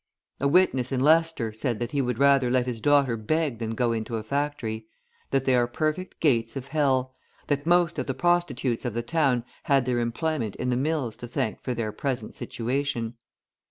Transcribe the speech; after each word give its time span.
A 0.39 0.47
witness 0.47 0.91
in 0.91 0.99
Leicester 0.99 1.53
said 1.53 1.77
that 1.77 1.91
he 1.91 2.01
would 2.01 2.17
rather 2.17 2.49
let 2.49 2.65
his 2.65 2.81
daughter 2.81 3.15
beg 3.15 3.59
than 3.59 3.75
go 3.75 3.91
into 3.91 4.15
a 4.17 4.23
factory; 4.23 4.87
that 5.29 5.45
they 5.45 5.53
are 5.53 5.67
perfect 5.67 6.19
gates 6.19 6.55
of 6.55 6.69
hell; 6.69 7.13
that 7.45 7.67
most 7.67 7.99
of 7.99 8.07
the 8.07 8.15
prostitutes 8.15 8.83
of 8.83 8.95
the 8.95 9.03
town 9.03 9.45
had 9.65 9.85
their 9.85 9.99
employment 9.99 10.55
in 10.55 10.69
the 10.71 10.75
mills 10.75 11.15
to 11.17 11.27
thank 11.27 11.61
for 11.61 11.75
their 11.75 11.91
present 11.91 12.33
situation. 12.33 13.13